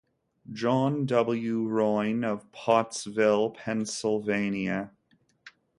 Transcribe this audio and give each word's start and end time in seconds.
John 0.51 1.05
W. 1.05 1.67
Ryon, 1.67 2.23
of 2.23 2.51
Pottsville, 2.51 3.51
Pennsylvania. 3.51 4.89